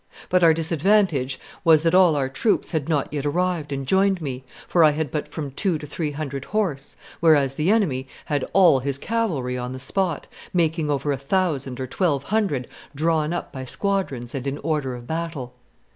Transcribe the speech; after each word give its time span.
But 0.29 0.43
our 0.43 0.51
disadvantage 0.51 1.39
was, 1.63 1.83
that 1.83 1.93
all 1.93 2.15
our 2.15 2.27
troops 2.27 2.71
had 2.71 2.89
not 2.89 3.13
yet 3.13 3.23
arrived 3.23 3.71
and 3.71 3.85
joined 3.85 4.19
me, 4.19 4.43
for 4.67 4.83
I 4.83 4.89
had 4.89 5.11
but 5.11 5.27
from 5.27 5.51
two 5.51 5.77
to 5.77 5.85
three 5.85 6.09
hundred 6.09 6.45
horse, 6.45 6.95
whereas 7.19 7.53
the 7.53 7.69
enemy 7.69 8.07
had 8.25 8.43
all 8.51 8.79
his 8.79 8.97
cavalry 8.97 9.59
on 9.59 9.73
the 9.73 9.79
spot, 9.79 10.27
making 10.55 10.89
over 10.89 11.11
a 11.11 11.17
thousand 11.17 11.79
or 11.79 11.85
twelve 11.85 12.23
hundred 12.23 12.67
drawn 12.95 13.31
up 13.31 13.53
by 13.53 13.63
squadrons 13.63 14.33
and 14.33 14.47
in 14.47 14.57
order 14.63 14.95
of 14.95 15.05
battle. 15.05 15.53